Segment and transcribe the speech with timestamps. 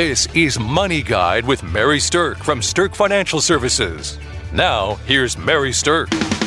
[0.00, 4.18] This is Money Guide with Mary Sterk from Sterk Financial Services.
[4.50, 6.39] Now, here's Mary Sterk.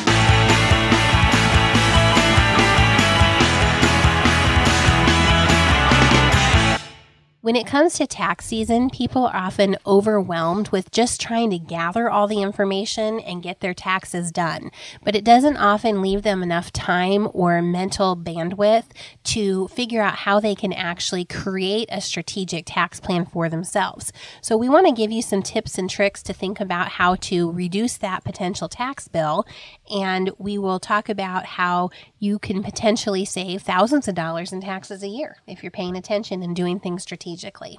[7.44, 12.08] When it comes to tax season, people are often overwhelmed with just trying to gather
[12.08, 14.70] all the information and get their taxes done.
[15.02, 18.86] But it doesn't often leave them enough time or mental bandwidth
[19.24, 24.10] to figure out how they can actually create a strategic tax plan for themselves.
[24.40, 27.52] So, we want to give you some tips and tricks to think about how to
[27.52, 29.44] reduce that potential tax bill.
[29.90, 35.02] And we will talk about how you can potentially save thousands of dollars in taxes
[35.02, 37.78] a year if you're paying attention and doing things strategically.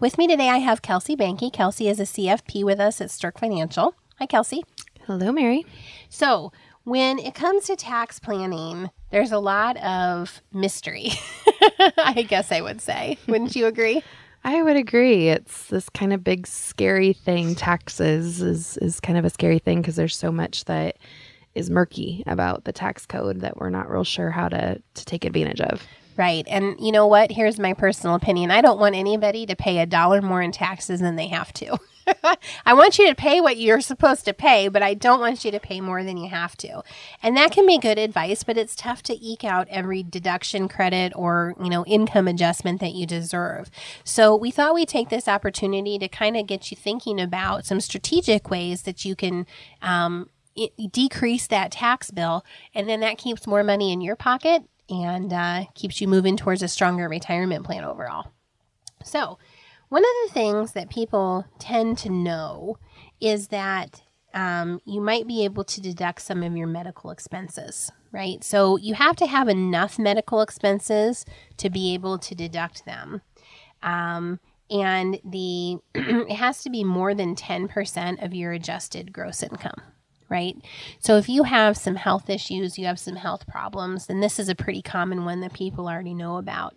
[0.00, 1.52] With me today, I have Kelsey Banky.
[1.52, 3.94] Kelsey is a CFP with us at Sterk Financial.
[4.18, 4.64] Hi, Kelsey.
[5.06, 5.66] Hello, Mary.
[6.08, 6.52] So,
[6.84, 11.10] when it comes to tax planning, there's a lot of mystery,
[11.96, 13.18] I guess I would say.
[13.28, 14.02] Wouldn't you agree?
[14.44, 15.28] I would agree.
[15.28, 17.54] It's this kind of big, scary thing.
[17.54, 20.96] Taxes is, is kind of a scary thing because there's so much that
[21.54, 25.24] is murky about the tax code that we're not real sure how to, to take
[25.24, 25.86] advantage of.
[26.16, 26.46] Right.
[26.48, 27.32] And you know what?
[27.32, 28.50] Here's my personal opinion.
[28.50, 31.78] I don't want anybody to pay a dollar more in taxes than they have to.
[32.66, 35.50] I want you to pay what you're supposed to pay, but I don't want you
[35.52, 36.82] to pay more than you have to.
[37.22, 41.12] And that can be good advice, but it's tough to eke out every deduction credit
[41.14, 43.70] or, you know, income adjustment that you deserve.
[44.04, 47.80] So we thought we'd take this opportunity to kind of get you thinking about some
[47.80, 49.46] strategic ways that you can
[49.80, 54.62] um, it, decrease that tax bill, and then that keeps more money in your pocket
[54.88, 58.32] and uh, keeps you moving towards a stronger retirement plan overall.
[59.04, 59.38] So,
[59.88, 62.78] one of the things that people tend to know
[63.20, 64.02] is that
[64.34, 68.42] um, you might be able to deduct some of your medical expenses, right?
[68.42, 71.24] So, you have to have enough medical expenses
[71.58, 73.22] to be able to deduct them.
[73.82, 79.80] Um, and the it has to be more than 10% of your adjusted gross income
[80.32, 80.56] right?
[80.98, 84.48] So if you have some health issues, you have some health problems, then this is
[84.48, 86.74] a pretty common one that people already know about.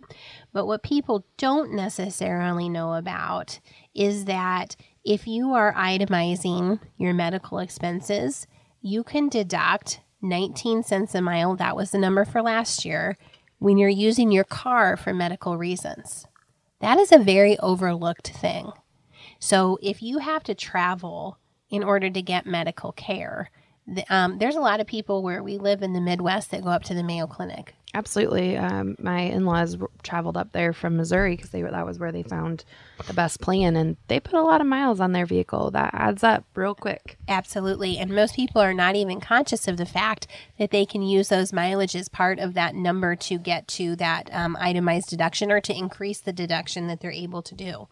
[0.52, 3.58] But what people don't necessarily know about
[3.94, 8.46] is that if you are itemizing your medical expenses,
[8.82, 13.16] you can deduct 19 cents a mile, that was the number for last year,
[13.58, 16.26] when you're using your car for medical reasons.
[16.80, 18.72] That is a very overlooked thing.
[19.38, 21.38] So if you have to travel
[21.70, 23.50] in order to get medical care.
[23.86, 26.70] The, um, there's a lot of people where we live in the Midwest that go
[26.70, 27.74] up to the Mayo Clinic.
[27.94, 28.58] Absolutely.
[28.58, 32.64] Um, my in-laws traveled up there from Missouri because that was where they found
[33.06, 35.70] the best plan, and they put a lot of miles on their vehicle.
[35.70, 37.16] That adds up real quick.
[37.26, 40.26] Absolutely, and most people are not even conscious of the fact
[40.58, 44.28] that they can use those mileage as part of that number to get to that
[44.32, 47.88] um, itemized deduction or to increase the deduction that they're able to do.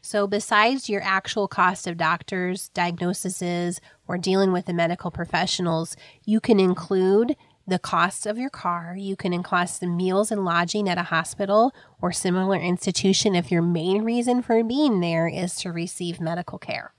[0.00, 6.40] So, besides your actual cost of doctors, diagnoses, or dealing with the medical professionals, you
[6.40, 8.94] can include the cost of your car.
[8.98, 13.62] You can include the meals and lodging at a hospital or similar institution if your
[13.62, 16.92] main reason for being there is to receive medical care.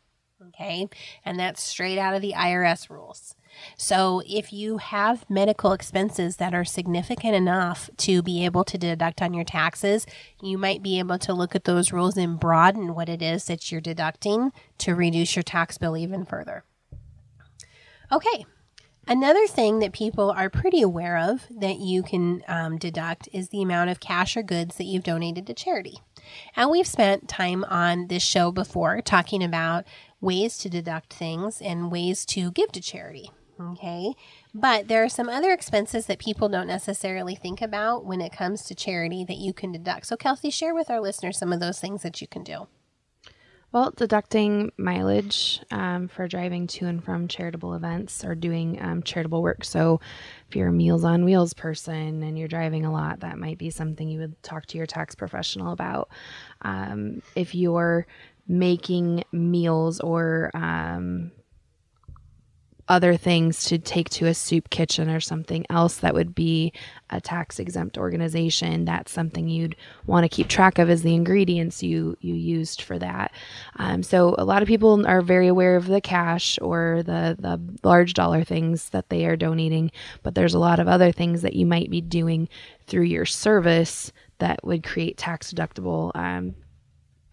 [0.47, 0.87] Okay.
[1.23, 3.35] And that's straight out of the IRS rules.
[3.77, 9.21] So if you have medical expenses that are significant enough to be able to deduct
[9.21, 10.05] on your taxes,
[10.41, 13.71] you might be able to look at those rules and broaden what it is that
[13.71, 16.63] you're deducting to reduce your tax bill even further.
[18.11, 18.45] Okay,
[19.07, 23.61] Another thing that people are pretty aware of that you can um, deduct is the
[23.61, 25.99] amount of cash or goods that you've donated to charity.
[26.55, 29.85] And we've spent time on this show before talking about
[30.21, 33.29] ways to deduct things and ways to give to charity.
[33.59, 34.15] Okay.
[34.55, 38.63] But there are some other expenses that people don't necessarily think about when it comes
[38.65, 40.07] to charity that you can deduct.
[40.07, 42.67] So, Kelsey, share with our listeners some of those things that you can do.
[43.75, 49.43] Well, deducting mileage um, for driving to and from charitable events or doing um, charitable
[49.43, 49.65] work.
[49.65, 49.99] So,
[50.47, 53.69] if you're a Meals on Wheels person and you're driving a lot, that might be
[53.69, 56.09] something you would talk to your tax professional about.
[56.61, 58.07] Um, if you're
[58.47, 61.33] making meals or um,
[62.87, 66.71] other things to take to a soup kitchen or something else that would be
[67.09, 71.81] a tax exempt organization that's something you'd want to keep track of as the ingredients
[71.81, 73.31] you you used for that
[73.77, 77.59] um, so a lot of people are very aware of the cash or the the
[77.83, 79.91] large dollar things that they are donating
[80.21, 82.47] but there's a lot of other things that you might be doing
[82.85, 86.53] through your service that would create tax deductible um,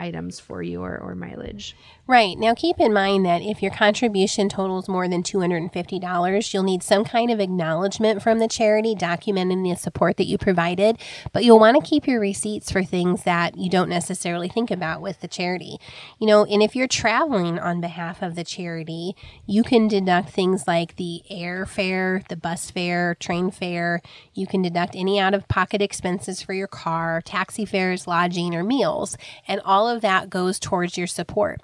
[0.03, 1.77] items for you or, or mileage.
[2.13, 2.39] Right.
[2.39, 7.07] Now, keep in mind that if your contribution totals more than $250, you'll need some
[7.07, 10.99] kind of acknowledgement from the charity documenting the support that you provided,
[11.33, 15.01] but you'll want to keep your receipts for things that you don't necessarily think about
[15.01, 15.79] with the charity.
[16.21, 19.17] You know, and if you're traveling on behalf of the charity,
[19.47, 24.03] you can deduct things like the airfare, the bus fare, train fare.
[24.35, 28.63] You can deduct any out of pocket expenses for your car, taxi fares, lodging, or
[28.63, 29.17] meals,
[29.49, 31.63] and all of that goes towards your support.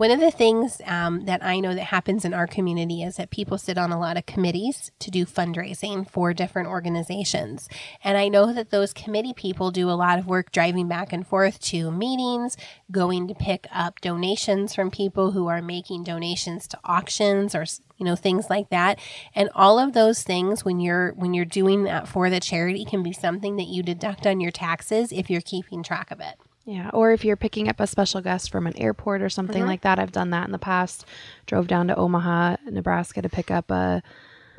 [0.00, 3.28] One of the things um, that I know that happens in our community is that
[3.28, 7.68] people sit on a lot of committees to do fundraising for different organizations.
[8.02, 11.26] And I know that those committee people do a lot of work driving back and
[11.26, 12.56] forth to meetings,
[12.90, 17.66] going to pick up donations from people who are making donations to auctions or
[17.98, 18.98] you know things like that
[19.34, 23.02] and all of those things when you're when you're doing that for the charity can
[23.02, 26.36] be something that you deduct on your taxes if you're keeping track of it
[26.70, 29.66] yeah, or if you're picking up a special guest from an airport or something mm-hmm.
[29.66, 31.04] like that, I've done that in the past.
[31.46, 34.00] Drove down to Omaha, Nebraska to pick up a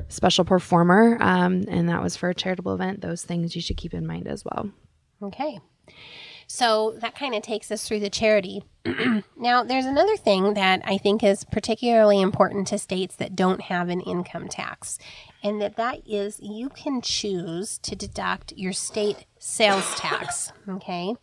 [0.08, 3.00] special performer, um, and that was for a charitable event.
[3.00, 4.70] Those things you should keep in mind as well.
[5.22, 5.58] Okay.
[6.46, 8.62] So that kind of takes us through the charity.
[9.38, 13.88] now, there's another thing that I think is particularly important to states that don't have
[13.88, 14.98] an income tax,
[15.42, 21.14] and that that is you can choose to deduct your state sales tax okay?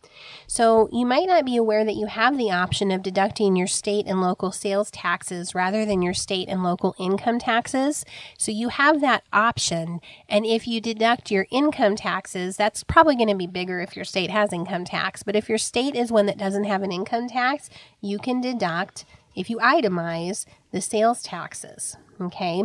[0.46, 4.06] So you might not be aware that you have the option of deducting your state
[4.06, 8.04] and local sales taxes rather than your state and local income taxes.
[8.36, 13.28] So you have that option and if you deduct your income taxes that's probably going
[13.28, 15.22] to be bigger if your state has income tax.
[15.22, 17.70] But if your state is one that doesn't have an income tax
[18.00, 22.64] you can deduct if you itemize the sales taxes okay?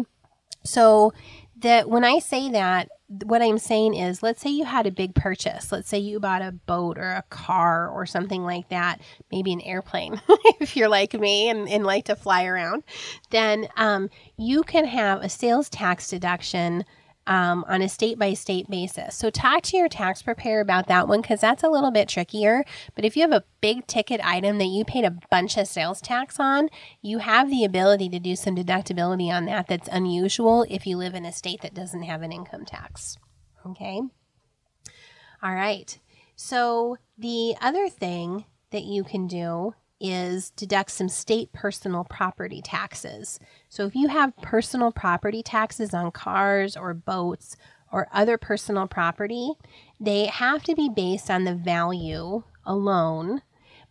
[0.66, 1.14] So
[1.58, 5.14] that when I say that, what I'm saying is, let's say you had a big
[5.14, 5.72] purchase.
[5.72, 9.00] Let's say you bought a boat or a car or something like that,
[9.32, 10.22] maybe an airplane,
[10.60, 12.84] if you're like me and, and like to fly around,
[13.30, 16.84] then um, you can have a sales tax deduction
[17.28, 19.16] um, on a state by state basis.
[19.16, 22.64] So talk to your tax preparer about that one because that's a little bit trickier.
[22.94, 26.02] But if you have a big ticket item that you paid a bunch of sales
[26.02, 26.70] tax on,
[27.02, 31.16] you have the ability to do some deductibility on that that's unusual if you live
[31.16, 33.18] in a state that doesn't have an income tax.
[33.66, 34.02] Okay.
[35.42, 36.00] All right.
[36.36, 43.40] So the other thing that you can do is deduct some state personal property taxes.
[43.70, 47.56] So if you have personal property taxes on cars or boats
[47.92, 49.54] or other personal property,
[50.00, 53.42] they have to be based on the value alone,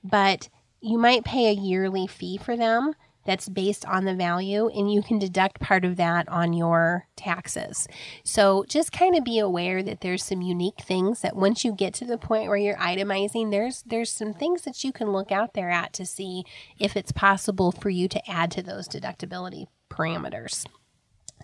[0.02, 0.48] but
[0.80, 5.02] you might pay a yearly fee for them that's based on the value, and you
[5.02, 7.86] can deduct part of that on your taxes.
[8.24, 11.94] So just kind of be aware that there's some unique things that once you get
[11.94, 15.54] to the point where you're itemizing, there's there's some things that you can look out
[15.54, 16.44] there at to see
[16.78, 20.66] if it's possible for you to add to those deductibility parameters.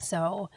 [0.01, 0.49] So,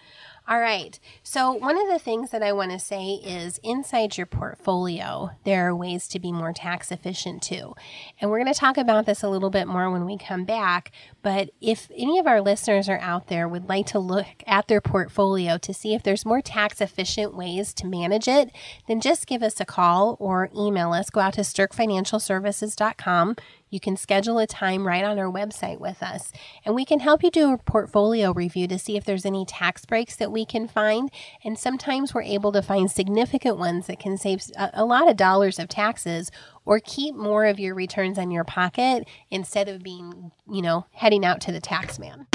[0.45, 0.99] all right.
[1.23, 5.69] So, one of the things that I want to say is inside your portfolio, there
[5.69, 7.75] are ways to be more tax efficient too.
[8.19, 10.91] And we're going to talk about this a little bit more when we come back.
[11.21, 14.81] But if any of our listeners are out there would like to look at their
[14.81, 18.51] portfolio to see if there's more tax efficient ways to manage it,
[18.89, 21.09] then just give us a call or email us.
[21.09, 23.37] Go out to sterkfinancialservices.com.
[23.73, 26.31] You can schedule a time right on our website with us,
[26.63, 29.83] and we can help you do a portfolio review to see if there's any tax
[29.83, 31.09] breaks that we can find.
[31.43, 35.57] And sometimes we're able to find significant ones that can save a, lot of dollars
[35.57, 36.29] of taxes
[36.65, 41.25] or keep more of your returns in your pocket instead of being, you know, heading
[41.25, 42.27] out to the tax man.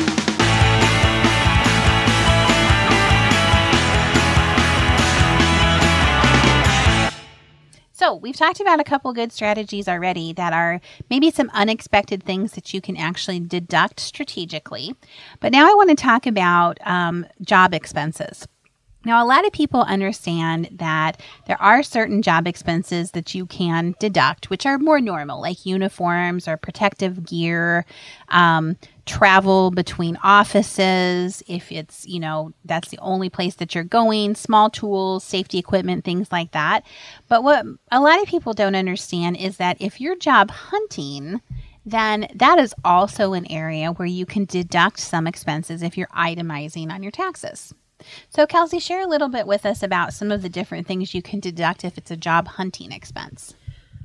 [7.98, 12.52] So, we've talked about a couple good strategies already that are maybe some unexpected things
[12.52, 14.94] that you can actually deduct strategically.
[15.40, 18.46] But now I want to talk about um, job expenses.
[19.04, 23.94] Now, a lot of people understand that there are certain job expenses that you can
[24.00, 27.86] deduct, which are more normal, like uniforms or protective gear,
[28.28, 28.76] um,
[29.06, 34.68] travel between offices, if it's, you know, that's the only place that you're going, small
[34.68, 36.84] tools, safety equipment, things like that.
[37.28, 41.40] But what a lot of people don't understand is that if you're job hunting,
[41.86, 46.90] then that is also an area where you can deduct some expenses if you're itemizing
[46.90, 47.72] on your taxes.
[48.30, 51.22] So, Kelsey, share a little bit with us about some of the different things you
[51.22, 53.54] can deduct if it's a job hunting expense.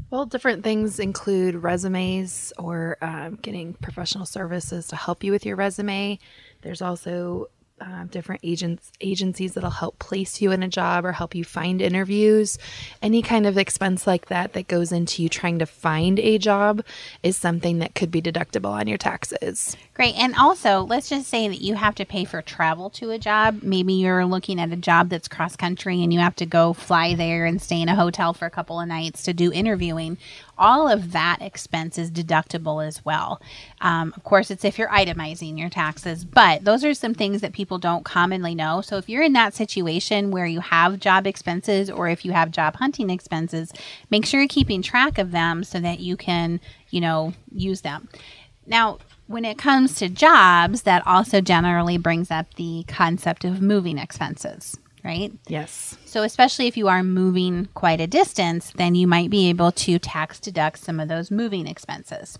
[0.09, 5.55] Well, different things include resumes or um, getting professional services to help you with your
[5.55, 6.19] resume.
[6.61, 7.47] There's also
[7.83, 11.81] uh, different agents agencies that'll help place you in a job or help you find
[11.81, 12.57] interviews.
[13.01, 16.83] Any kind of expense like that that goes into you trying to find a job
[17.23, 19.75] is something that could be deductible on your taxes.
[19.93, 20.15] Great.
[20.15, 23.61] And also, let's just say that you have to pay for travel to a job.
[23.61, 27.15] Maybe you're looking at a job that's cross country and you have to go fly
[27.15, 30.17] there and stay in a hotel for a couple of nights to do interviewing
[30.57, 33.41] all of that expense is deductible as well.
[33.81, 37.53] Um, of course, it's if you're itemizing your taxes, but those are some things that
[37.53, 38.81] people don't commonly know.
[38.81, 42.51] So if you're in that situation where you have job expenses or if you have
[42.51, 43.71] job hunting expenses,
[44.09, 48.09] make sure you're keeping track of them so that you can, you know, use them.
[48.65, 53.97] Now, when it comes to jobs, that also generally brings up the concept of moving
[53.97, 55.31] expenses right?
[55.47, 55.97] Yes.
[56.05, 59.99] So, especially if you are moving quite a distance, then you might be able to
[59.99, 62.39] tax deduct some of those moving expenses.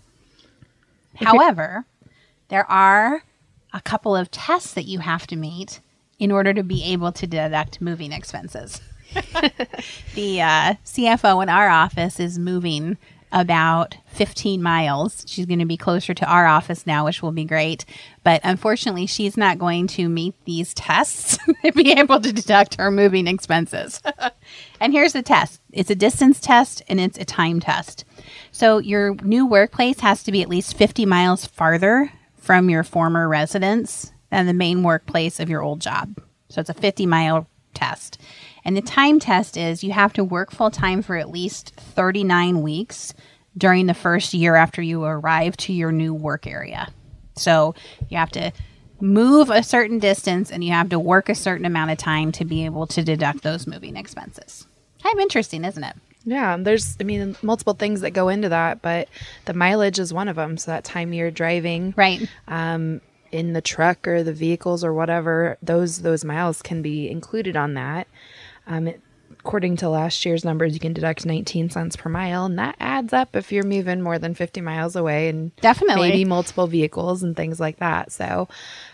[1.16, 1.84] However,
[2.48, 3.22] there are
[3.72, 5.80] a couple of tests that you have to meet
[6.18, 8.80] in order to be able to deduct moving expenses.
[10.14, 12.96] the uh, CFO in our office is moving
[13.34, 15.24] about 15 miles.
[15.26, 17.84] She's going to be closer to our office now, which will be great.
[18.22, 22.92] But unfortunately, she's not going to meet these tests to be able to deduct her
[22.92, 24.00] moving expenses.
[24.80, 28.04] and here's the test it's a distance test and it's a time test.
[28.52, 33.28] So your new workplace has to be at least 50 miles farther from your former
[33.28, 36.22] residence than the main workplace of your old job.
[36.50, 38.20] So it's a 50 mile test.
[38.64, 42.62] And the time test is you have to work full time for at least 39
[42.62, 43.14] weeks
[43.56, 46.88] during the first year after you arrive to your new work area.
[47.36, 47.74] So
[48.08, 48.52] you have to
[49.00, 52.44] move a certain distance and you have to work a certain amount of time to
[52.44, 54.66] be able to deduct those moving expenses.
[55.02, 55.96] Kind of interesting, isn't it?
[56.24, 59.08] Yeah, there's, I mean, multiple things that go into that, but
[59.44, 60.56] the mileage is one of them.
[60.56, 65.58] So that time you're driving, right, um, in the truck or the vehicles or whatever,
[65.60, 68.06] those those miles can be included on that.
[68.66, 69.00] Um, it,
[69.32, 73.12] according to last year's numbers, you can deduct 19 cents per mile, and that adds
[73.12, 77.36] up if you're moving more than 50 miles away and definitely maybe multiple vehicles and
[77.36, 78.12] things like that.
[78.12, 78.48] So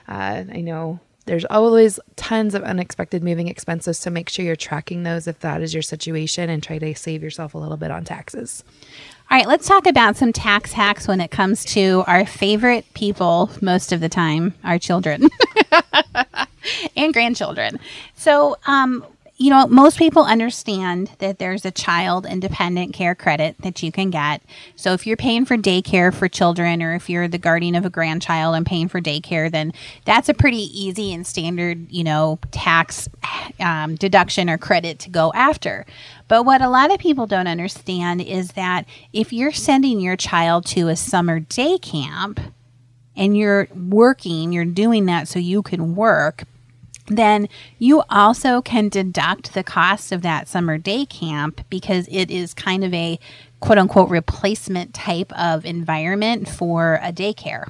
[0.09, 5.05] uh, I know there's always tons of unexpected moving expenses, so make sure you're tracking
[5.05, 8.05] those if that is your situation and try to save yourself a little bit on
[8.05, 8.65] taxes.
[9.31, 13.49] All right, let's talk about some tax hacks when it comes to our favorite people
[13.61, 15.29] most of the time, our children
[16.97, 17.79] and grandchildren.
[18.17, 19.05] So, um,
[19.41, 24.11] you know, most people understand that there's a child independent care credit that you can
[24.11, 24.43] get.
[24.77, 27.91] So if you're paying for daycare for children or if you're the guardian of a
[27.91, 29.73] grandchild and paying for daycare, then
[30.05, 33.09] that's a pretty easy and standard, you know, tax
[33.61, 35.87] um, deduction or credit to go after.
[36.29, 40.67] But what a lot of people don't understand is that if you're sending your child
[40.67, 42.41] to a summer day camp,
[43.17, 46.45] and you're working, you're doing that so you can work,
[47.11, 47.49] then
[47.79, 52.85] you also can deduct the cost of that summer day camp because it is kind
[52.85, 53.19] of a
[53.59, 57.69] quote unquote replacement type of environment for a daycare.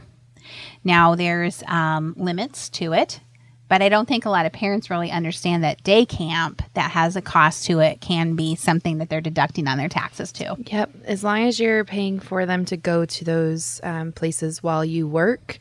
[0.85, 3.20] Now, there's um, limits to it,
[3.68, 7.14] but I don't think a lot of parents really understand that day camp that has
[7.14, 10.56] a cost to it can be something that they're deducting on their taxes too.
[10.66, 10.90] Yep.
[11.04, 15.06] As long as you're paying for them to go to those um, places while you
[15.06, 15.59] work,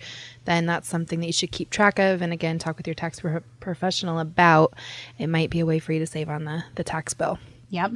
[0.50, 2.24] then that's something that you should keep track of.
[2.24, 4.74] And again, talk with your tax pro- professional about.
[5.20, 7.38] It might be a way for you to save on the, the tax bill.
[7.70, 7.92] Yep.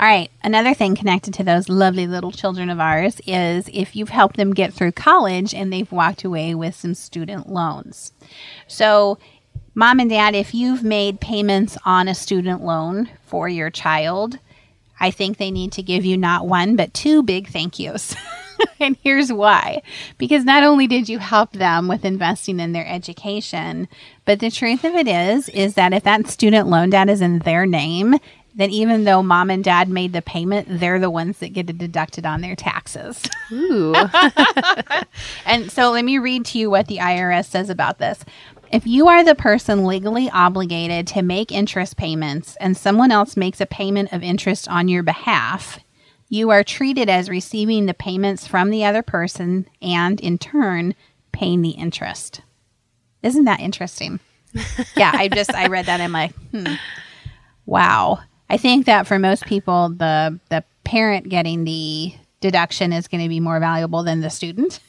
[0.00, 0.28] All right.
[0.42, 4.54] Another thing connected to those lovely little children of ours is if you've helped them
[4.54, 8.12] get through college and they've walked away with some student loans.
[8.66, 9.18] So,
[9.74, 14.40] mom and dad, if you've made payments on a student loan for your child,
[14.98, 18.16] I think they need to give you not one, but two big thank yous.
[18.80, 19.82] and here's why.
[20.16, 23.88] Because not only did you help them with investing in their education,
[24.24, 27.40] but the truth of it is is that if that student loan debt is in
[27.40, 28.16] their name,
[28.54, 31.78] then even though mom and dad made the payment, they're the ones that get it
[31.78, 33.22] deducted on their taxes.
[33.52, 33.94] Ooh.
[35.46, 38.24] and so let me read to you what the IRS says about this.
[38.72, 43.60] If you are the person legally obligated to make interest payments and someone else makes
[43.60, 45.78] a payment of interest on your behalf,
[46.28, 50.94] you are treated as receiving the payments from the other person and, in turn,
[51.32, 52.42] paying the interest.
[53.22, 54.20] Isn't that interesting?
[54.96, 56.74] yeah, I just I read that and I'm like, hmm,
[57.66, 58.20] wow.
[58.50, 63.28] I think that for most people, the the parent getting the deduction is going to
[63.28, 64.80] be more valuable than the student.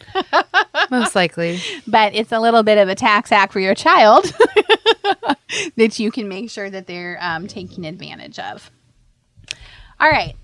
[0.92, 1.60] Most likely.
[1.88, 4.26] But it's a little bit of a tax hack for your child
[5.76, 8.70] that you can make sure that they're um, taking advantage of.
[10.00, 10.36] All right.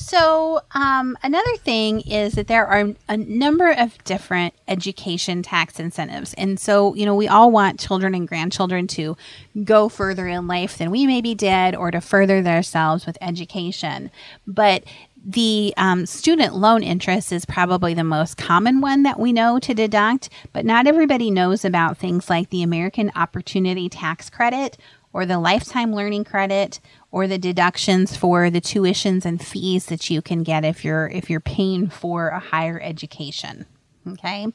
[0.00, 6.34] So, um, another thing is that there are a number of different education tax incentives.
[6.34, 9.16] And so, you know, we all want children and grandchildren to
[9.64, 14.12] go further in life than we maybe did or to further themselves with education.
[14.46, 14.84] But
[15.26, 19.74] the um, student loan interest is probably the most common one that we know to
[19.74, 24.78] deduct, but not everybody knows about things like the American Opportunity Tax Credit
[25.12, 26.78] or the Lifetime Learning Credit
[27.10, 31.30] or the deductions for the tuitions and fees that you can get if you're if
[31.30, 33.66] you're paying for a higher education.
[34.06, 34.46] Okay,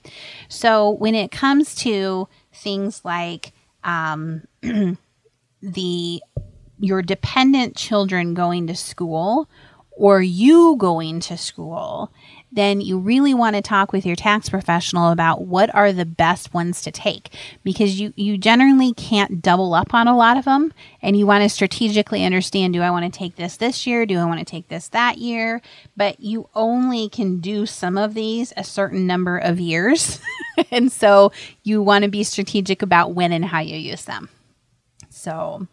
[0.50, 4.44] so when it comes to things like um,
[5.62, 6.24] the
[6.80, 9.50] your dependent children going to school
[9.92, 12.12] or you going to school,
[12.54, 16.54] then you really want to talk with your tax professional about what are the best
[16.54, 17.34] ones to take
[17.64, 21.44] because you, you generally can't double up on a lot of them and you want
[21.44, 24.06] to strategically understand do I want to take this this year?
[24.06, 25.62] Do I want to take this that year?
[25.98, 30.20] But you only can do some of these a certain number of years.
[30.72, 31.32] and so
[31.64, 34.30] you want to be strategic about when and how you use them.
[35.10, 35.68] So,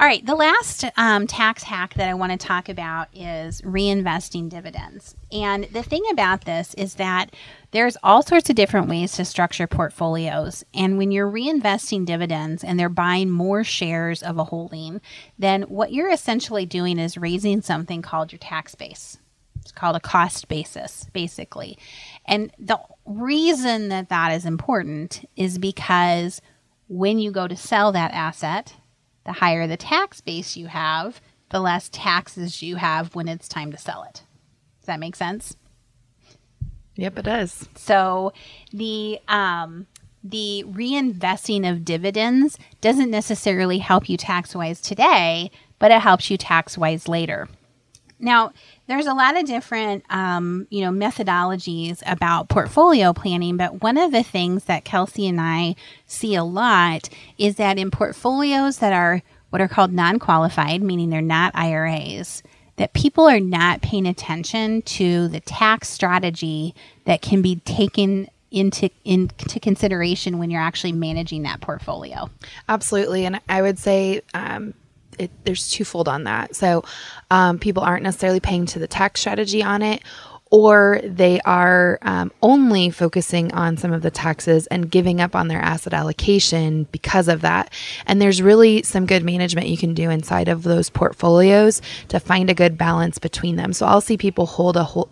[0.00, 4.48] all right, the last um, tax hack that I want to talk about is reinvesting
[4.48, 5.14] dividends.
[5.30, 7.34] And the thing about this is that
[7.72, 10.64] there's all sorts of different ways to structure portfolios.
[10.72, 15.02] And when you're reinvesting dividends and they're buying more shares of a holding,
[15.38, 19.18] then what you're essentially doing is raising something called your tax base.
[19.60, 21.76] It's called a cost basis, basically.
[22.24, 26.40] And the reason that that is important is because
[26.88, 28.74] when you go to sell that asset,
[29.24, 33.70] the higher the tax base you have, the less taxes you have when it's time
[33.72, 34.22] to sell it.
[34.80, 35.56] Does that make sense?
[36.96, 37.68] Yep, it does.
[37.76, 38.32] So
[38.72, 39.86] the um,
[40.22, 46.36] the reinvesting of dividends doesn't necessarily help you tax wise today, but it helps you
[46.36, 47.48] tax wise later.
[48.20, 48.52] Now,
[48.86, 54.12] there's a lot of different, um, you know, methodologies about portfolio planning, but one of
[54.12, 57.08] the things that Kelsey and I see a lot
[57.38, 62.42] is that in portfolios that are what are called non-qualified, meaning they're not IRAs,
[62.76, 66.74] that people are not paying attention to the tax strategy
[67.04, 72.28] that can be taken into into consideration when you're actually managing that portfolio.
[72.68, 74.74] Absolutely, and I would say um,
[75.20, 76.56] it, there's twofold on that.
[76.56, 76.84] So
[77.30, 80.02] um, people aren't necessarily paying to the tax strategy on it,
[80.50, 85.46] or they are um, only focusing on some of the taxes and giving up on
[85.48, 87.72] their asset allocation because of that.
[88.06, 92.50] And there's really some good management you can do inside of those portfolios to find
[92.50, 93.72] a good balance between them.
[93.72, 95.10] So I'll see people hold a whole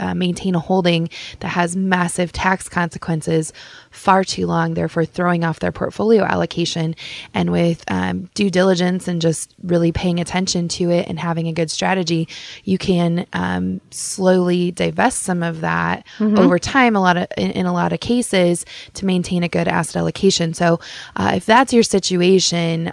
[0.00, 1.08] uh, maintain a holding
[1.40, 3.52] that has massive tax consequences
[3.90, 6.94] far too long, therefore throwing off their portfolio allocation.
[7.32, 11.52] And with um, due diligence and just really paying attention to it and having a
[11.52, 12.28] good strategy,
[12.64, 16.38] you can um, slowly divest some of that mm-hmm.
[16.38, 16.96] over time.
[16.96, 20.54] A lot of in, in, a lot of cases to maintain a good asset allocation.
[20.54, 20.80] So
[21.16, 22.92] uh, if that's your situation,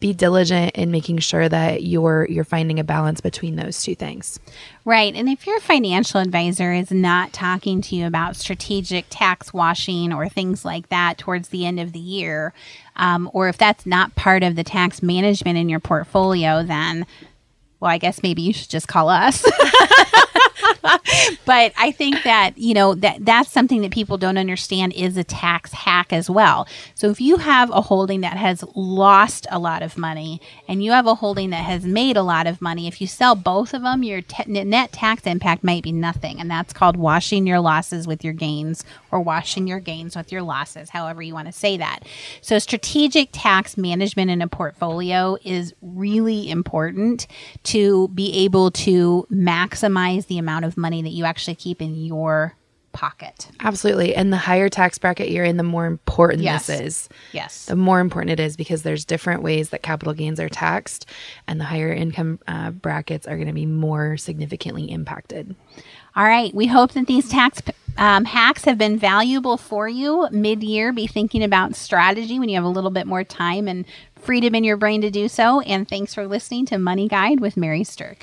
[0.00, 4.40] be diligent in making sure that you're you're finding a balance between those two things.
[4.86, 5.14] Right.
[5.14, 10.28] And if your financial advisor is not talking to you about strategic tax washing or
[10.28, 12.54] things like that towards the end of the year,
[12.96, 17.06] um, or if that's not part of the tax management in your portfolio, then
[17.78, 19.44] well, I guess maybe you should just call us.
[21.44, 25.24] but I think that, you know, that that's something that people don't understand is a
[25.24, 26.66] tax hack as well.
[26.94, 30.92] So if you have a holding that has lost a lot of money and you
[30.92, 33.82] have a holding that has made a lot of money, if you sell both of
[33.82, 36.40] them, your te- net tax impact might be nothing.
[36.40, 40.42] And that's called washing your losses with your gains or washing your gains with your
[40.42, 42.00] losses, however you want to say that.
[42.40, 47.26] So strategic tax management in a portfolio is really important
[47.64, 52.56] to be able to maximize the amount of money that you actually keep in your
[52.92, 53.48] pocket.
[53.60, 54.14] Absolutely.
[54.14, 56.66] And the higher tax bracket you're in, the more important yes.
[56.66, 57.08] this is.
[57.32, 57.66] Yes.
[57.66, 61.06] The more important it is because there's different ways that capital gains are taxed,
[61.46, 65.54] and the higher income uh, brackets are going to be more significantly impacted.
[66.16, 66.52] All right.
[66.54, 67.62] We hope that these tax
[67.96, 70.92] um, hacks have been valuable for you mid year.
[70.92, 73.84] Be thinking about strategy when you have a little bit more time and
[74.16, 75.60] freedom in your brain to do so.
[75.60, 78.22] And thanks for listening to Money Guide with Mary Sterk.